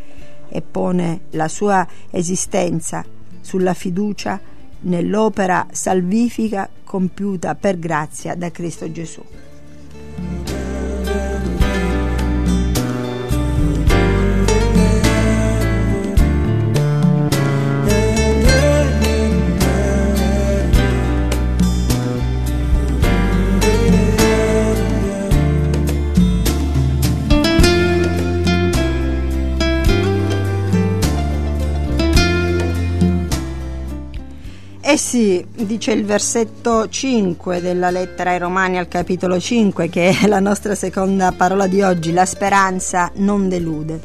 e 0.49 0.63
pone 0.63 1.25
la 1.33 1.49
sua 1.49 1.87
esistenza 2.11 3.05
sulla 3.43 3.75
fiducia 3.75 4.41
nell'opera 4.81 5.67
salvifica 5.71 6.67
compiuta 6.83 7.55
per 7.57 7.79
grazia 7.79 8.35
da 8.35 8.51
Cristo 8.51 8.91
Gesù. 8.91 9.23
Sì, 35.11 35.45
dice 35.53 35.91
il 35.91 36.05
versetto 36.05 36.89
5 36.89 37.61
della 37.61 37.91
lettera 37.91 38.31
ai 38.31 38.39
Romani 38.39 38.79
al 38.79 38.87
capitolo 38.87 39.41
5, 39.41 39.89
che 39.89 40.11
è 40.11 40.29
la 40.29 40.39
nostra 40.39 40.77
seconda 40.77 41.33
parola 41.33 41.67
di 41.67 41.83
oggi, 41.83 42.13
la 42.13 42.25
speranza 42.25 43.11
non 43.17 43.49
delude. 43.49 44.01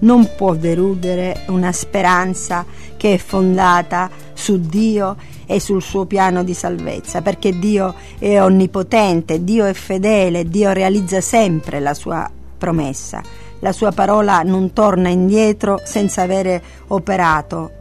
Non 0.00 0.32
può 0.36 0.56
deludere 0.56 1.44
una 1.46 1.70
speranza 1.70 2.66
che 2.96 3.14
è 3.14 3.18
fondata 3.18 4.10
su 4.34 4.58
Dio 4.58 5.14
e 5.46 5.60
sul 5.60 5.80
suo 5.80 6.06
piano 6.06 6.42
di 6.42 6.54
salvezza, 6.54 7.22
perché 7.22 7.56
Dio 7.56 7.94
è 8.18 8.42
onnipotente, 8.42 9.44
Dio 9.44 9.64
è 9.64 9.74
fedele, 9.74 10.48
Dio 10.48 10.72
realizza 10.72 11.20
sempre 11.20 11.78
la 11.78 11.94
sua 11.94 12.28
promessa. 12.58 13.22
La 13.60 13.70
sua 13.70 13.92
parola 13.92 14.42
non 14.42 14.72
torna 14.72 15.08
indietro 15.08 15.80
senza 15.84 16.22
avere 16.22 16.60
operato 16.88 17.77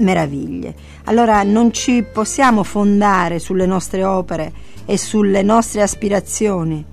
meraviglie. 0.00 0.74
Allora 1.04 1.42
non 1.42 1.72
ci 1.72 2.04
possiamo 2.10 2.62
fondare 2.62 3.38
sulle 3.38 3.66
nostre 3.66 4.04
opere 4.04 4.52
e 4.84 4.98
sulle 4.98 5.42
nostre 5.42 5.82
aspirazioni, 5.82 6.84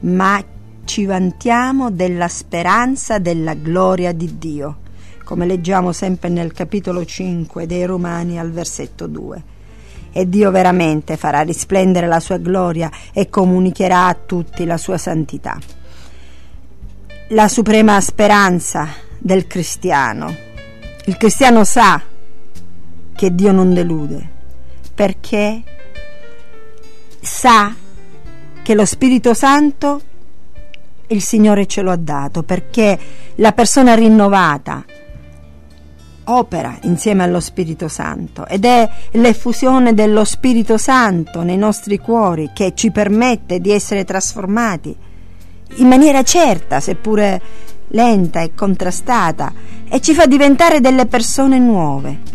ma 0.00 0.42
ci 0.84 1.06
vantiamo 1.06 1.90
della 1.90 2.28
speranza 2.28 3.18
della 3.18 3.54
gloria 3.54 4.12
di 4.12 4.38
Dio, 4.38 4.78
come 5.24 5.46
leggiamo 5.46 5.92
sempre 5.92 6.28
nel 6.28 6.52
capitolo 6.52 7.04
5 7.04 7.66
dei 7.66 7.84
Romani 7.84 8.38
al 8.38 8.50
versetto 8.50 9.06
2. 9.06 9.42
E 10.12 10.28
Dio 10.28 10.50
veramente 10.50 11.16
farà 11.16 11.40
risplendere 11.40 12.06
la 12.06 12.20
sua 12.20 12.36
gloria 12.36 12.90
e 13.12 13.28
comunicherà 13.28 14.06
a 14.06 14.14
tutti 14.14 14.64
la 14.64 14.76
sua 14.76 14.98
santità. 14.98 15.58
La 17.28 17.48
suprema 17.48 18.00
speranza 18.00 18.88
del 19.18 19.46
cristiano. 19.46 20.32
Il 21.06 21.16
cristiano 21.16 21.64
sa 21.64 22.00
che 23.24 23.34
Dio 23.34 23.52
non 23.52 23.72
delude, 23.72 24.28
perché 24.94 25.62
sa 27.22 27.74
che 28.62 28.74
lo 28.74 28.84
Spirito 28.84 29.32
Santo 29.32 30.02
il 31.06 31.22
Signore 31.22 31.64
ce 31.64 31.80
lo 31.80 31.90
ha 31.90 31.96
dato, 31.96 32.42
perché 32.42 32.98
la 33.36 33.52
persona 33.52 33.94
rinnovata 33.94 34.84
opera 36.24 36.76
insieme 36.82 37.22
allo 37.22 37.40
Spirito 37.40 37.88
Santo 37.88 38.46
ed 38.46 38.66
è 38.66 38.90
l'effusione 39.12 39.94
dello 39.94 40.24
Spirito 40.24 40.76
Santo 40.76 41.42
nei 41.42 41.56
nostri 41.56 41.96
cuori 41.96 42.50
che 42.52 42.72
ci 42.74 42.90
permette 42.90 43.58
di 43.58 43.70
essere 43.70 44.04
trasformati 44.04 44.94
in 45.76 45.88
maniera 45.88 46.22
certa, 46.22 46.78
seppure 46.78 47.40
lenta 47.88 48.42
e 48.42 48.54
contrastata, 48.54 49.50
e 49.88 49.98
ci 50.02 50.12
fa 50.12 50.26
diventare 50.26 50.80
delle 50.80 51.06
persone 51.06 51.58
nuove. 51.58 52.33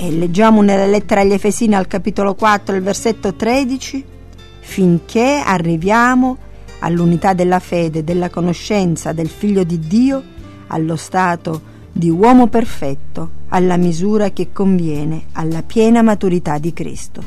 E 0.00 0.12
leggiamo 0.12 0.62
nella 0.62 0.86
lettera 0.86 1.22
agli 1.22 1.32
Efesini 1.32 1.74
al 1.74 1.88
capitolo 1.88 2.36
4, 2.36 2.76
il 2.76 2.82
versetto 2.82 3.34
13, 3.34 4.04
finché 4.60 5.42
arriviamo 5.44 6.36
all'unità 6.78 7.32
della 7.32 7.58
fede, 7.58 8.04
della 8.04 8.30
conoscenza 8.30 9.10
del 9.10 9.28
Figlio 9.28 9.64
di 9.64 9.80
Dio, 9.80 10.22
allo 10.68 10.94
stato 10.94 11.60
di 11.90 12.10
uomo 12.10 12.46
perfetto, 12.46 13.30
alla 13.48 13.76
misura 13.76 14.30
che 14.30 14.52
conviene 14.52 15.24
alla 15.32 15.64
piena 15.64 16.00
maturità 16.02 16.58
di 16.58 16.72
Cristo. 16.72 17.22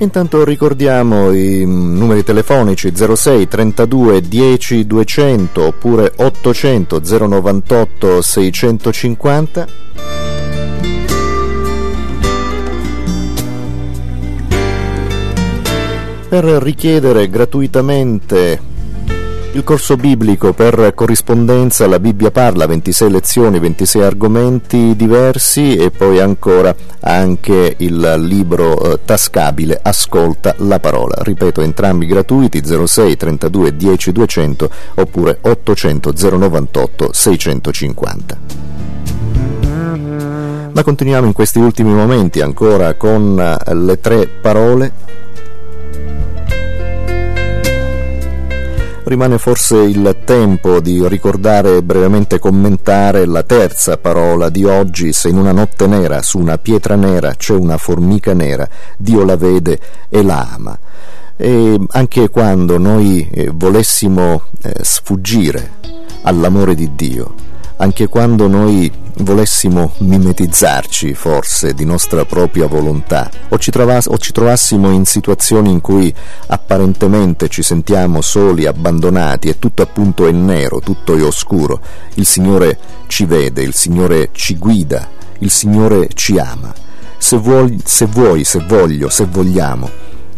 Intanto 0.00 0.44
ricordiamo 0.44 1.32
i 1.32 1.64
numeri 1.66 2.22
telefonici 2.22 2.92
06 2.94 3.48
32 3.48 4.20
10 4.20 4.86
200 4.86 5.60
oppure 5.64 6.12
800 6.16 7.00
098 7.02 8.22
650. 8.22 9.66
Per 16.28 16.44
richiedere 16.44 17.28
gratuitamente 17.28 18.60
il 19.58 19.64
corso 19.64 19.96
biblico 19.96 20.52
per 20.52 20.92
corrispondenza, 20.94 21.88
la 21.88 21.98
Bibbia 21.98 22.30
parla, 22.30 22.64
26 22.66 23.10
lezioni, 23.10 23.58
26 23.58 24.02
argomenti 24.02 24.94
diversi 24.94 25.74
e 25.74 25.90
poi 25.90 26.20
ancora 26.20 26.72
anche 27.00 27.74
il 27.78 28.14
libro 28.18 28.92
eh, 28.92 29.00
tascabile 29.04 29.80
Ascolta 29.82 30.54
la 30.58 30.78
parola. 30.78 31.16
Ripeto, 31.18 31.60
entrambi 31.60 32.06
gratuiti 32.06 32.62
06 32.64 33.16
32 33.16 33.76
10 33.76 34.12
200 34.12 34.70
oppure 34.94 35.38
800 35.40 36.12
098 36.16 37.10
650. 37.12 38.38
Ma 40.72 40.82
continuiamo 40.84 41.26
in 41.26 41.32
questi 41.32 41.58
ultimi 41.58 41.92
momenti 41.92 42.40
ancora 42.40 42.94
con 42.94 43.40
eh, 43.40 43.74
le 43.74 43.98
tre 43.98 44.28
parole 44.28 44.92
Rimane 49.08 49.38
forse 49.38 49.78
il 49.78 50.18
tempo 50.26 50.80
di 50.80 51.02
ricordare 51.08 51.76
e 51.78 51.82
brevemente 51.82 52.38
commentare 52.38 53.24
la 53.24 53.42
terza 53.42 53.96
parola 53.96 54.50
di 54.50 54.64
oggi, 54.64 55.14
se 55.14 55.30
in 55.30 55.38
una 55.38 55.50
notte 55.50 55.86
nera 55.86 56.20
su 56.20 56.38
una 56.38 56.58
pietra 56.58 56.94
nera 56.94 57.32
c'è 57.34 57.54
una 57.54 57.78
formica 57.78 58.34
nera, 58.34 58.68
Dio 58.98 59.24
la 59.24 59.38
vede 59.38 59.80
e 60.10 60.22
la 60.22 60.50
ama. 60.52 60.78
E 61.38 61.80
anche 61.88 62.28
quando 62.28 62.76
noi 62.76 63.26
eh, 63.32 63.50
volessimo 63.50 64.42
eh, 64.62 64.74
sfuggire 64.82 65.70
all'amore 66.24 66.74
di 66.74 66.94
Dio, 66.94 67.32
anche 67.78 68.08
quando 68.08 68.48
noi 68.48 68.90
volessimo 69.18 69.92
mimetizzarci 69.98 71.14
forse 71.14 71.74
di 71.74 71.84
nostra 71.84 72.24
propria 72.24 72.66
volontà 72.66 73.30
o 73.48 73.58
ci, 73.58 73.70
trovass- 73.70 74.08
o 74.08 74.16
ci, 74.18 74.32
trovassimo 74.32 74.90
in 74.90 75.04
situazioni 75.04 75.70
in 75.70 75.80
cui 75.80 76.12
apparentemente 76.46 77.48
ci 77.48 77.62
sentiamo 77.62 78.20
soli, 78.20 78.66
abbandonati 78.66 79.48
e 79.48 79.58
tutto 79.58 79.82
appunto 79.82 80.26
è 80.26 80.32
nero, 80.32 80.80
tutto 80.80 81.16
è 81.16 81.22
oscuro, 81.22 81.80
il 82.14 82.26
Signore 82.26 82.78
ci 83.06 83.24
vede, 83.24 83.62
il 83.62 83.74
Signore 83.74 84.30
ci 84.32 84.56
guida, 84.56 85.08
il 85.38 85.50
Signore 85.50 86.08
ci 86.14 86.38
ama. 86.38 86.72
Se 87.16 87.36
vuoi, 87.36 87.80
se, 87.84 88.06
vuoi, 88.06 88.44
se 88.44 88.64
voglio, 88.66 89.08
se 89.08 89.24
vogliamo, 89.24 89.90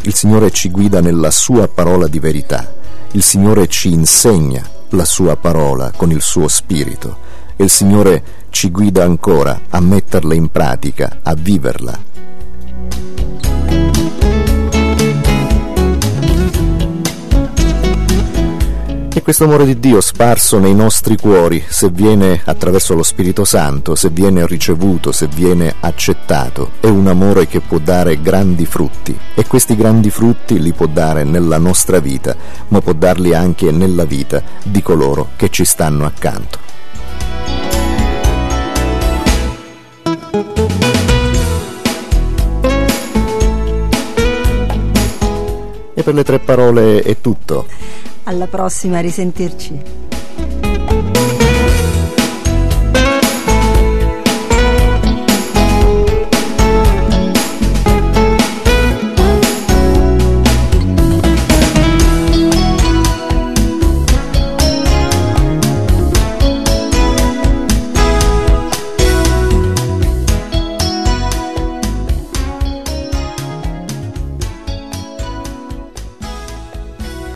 il 0.03 0.15
Signore 0.15 0.51
ci 0.51 0.71
guida 0.71 1.01
nella 1.01 1.31
sua 1.31 1.69
parola 1.69 2.07
di 2.07 2.19
verità, 2.19 2.73
il 3.13 3.23
Signore 3.23 3.67
ci 3.67 3.93
insegna 3.93 4.63
la 4.91 5.05
sua 5.05 5.37
parola 5.37 5.93
con 5.95 6.11
il 6.11 6.23
suo 6.23 6.49
spirito 6.49 7.29
e 7.61 7.65
il 7.65 7.71
Signore 7.71 8.23
ci 8.49 8.71
guida 8.71 9.05
ancora 9.05 9.61
a 9.69 9.81
metterla 9.81 10.33
in 10.33 10.49
pratica, 10.49 11.19
a 11.23 11.35
viverla. 11.35 12.09
E 19.13 19.23
questo 19.23 19.45
amore 19.45 19.67
di 19.67 19.79
Dio 19.79 20.01
sparso 20.01 20.59
nei 20.59 20.75
nostri 20.75 21.19
cuori, 21.19 21.63
se 21.69 21.91
viene 21.91 22.41
attraverso 22.43 22.95
lo 22.95 23.03
Spirito 23.03 23.45
Santo, 23.45 23.95
se 23.95 24.09
viene 24.09 24.47
ricevuto, 24.47 25.13
se 25.13 25.27
viene 25.27 25.75
accettato, 25.81 26.71
è 26.81 26.87
un 26.87 27.09
amore 27.09 27.47
che 27.47 27.61
può 27.61 27.77
dare 27.77 28.23
grandi 28.23 28.65
frutti 28.65 29.15
e 29.35 29.47
questi 29.47 29.77
grandi 29.77 30.09
frutti 30.09 30.59
li 30.59 30.73
può 30.73 30.87
dare 30.87 31.25
nella 31.25 31.59
nostra 31.59 32.01
vita, 32.01 32.35
ma 32.69 32.81
può 32.81 32.95
darli 32.95 33.35
anche 33.35 33.71
nella 33.71 34.07
vita 34.07 34.43
di 34.63 34.81
coloro 34.81 35.33
che 35.37 35.51
ci 35.51 35.67
stanno 35.67 36.07
accanto. 36.07 36.71
Per 46.11 46.15
le 46.15 46.25
tre 46.25 46.39
parole 46.41 47.03
è 47.03 47.21
tutto. 47.21 47.67
Alla 48.25 48.47
prossima, 48.47 49.01
risentirci. 49.01 49.81